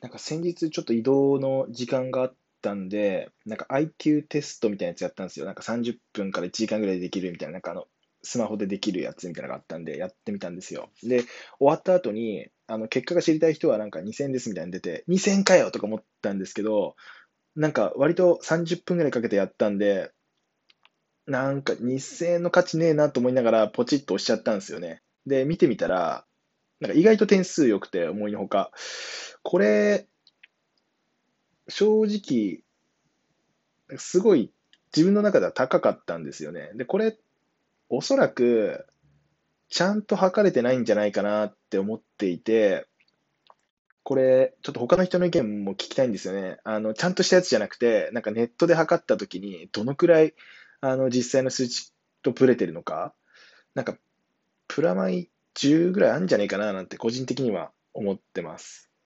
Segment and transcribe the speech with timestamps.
[0.00, 5.46] なんか先日ちょっと移動の時間があったんで、なんか IQ テストみたいなやつやったんですよ。
[5.46, 7.86] なんか30分から1時間ぐらいでできるみたいな、なんかあの、
[8.22, 10.90] スマホでできるやつみたいなのがあったんで、やってみたんですよ。
[11.02, 11.28] で、終
[11.68, 16.96] わった後に、あの、結果が知りたい人はなんか2000ですみたいに出て、2000かよとか思ったんですけど、
[17.56, 20.12] なんか割と30分ぐらいかけてやったんで、
[21.26, 25.02] なんか2000円の価値ねえなと思いながらポチッと押しちゃったんですよね。
[25.26, 26.24] で、見てみたら、
[26.80, 28.70] なんか意外と点数良くて思いのほか、
[29.42, 30.06] これ、
[31.68, 32.62] 正直、
[33.98, 34.52] すごい
[34.94, 36.70] 自分の中では高かったんですよね。
[36.74, 37.18] で、これ、
[37.88, 38.86] おそらく、
[39.70, 42.86] ちゃんと測れてないんじゃないかなって思っていて、
[44.02, 46.58] これ、ちょっと他の人の意見も聞きたいんですよね。
[46.64, 50.34] あの、ちゃんとしたやつじゃなくて、なんかネットで測った時に、どのくらい、
[50.80, 53.12] あの、実際の数値とブレてるのか、
[53.74, 53.98] なんか、
[54.66, 58.87] プラマイ10ぐらいあるんじゃないかななんて個人的には思ってます。